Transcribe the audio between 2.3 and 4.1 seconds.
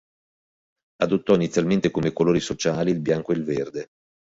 sociali il bianco e il verde.